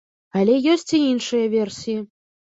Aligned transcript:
Але 0.39 0.55
ёсць 0.71 0.91
і 1.01 1.03
іншыя 1.11 1.45
версіі. 1.55 1.97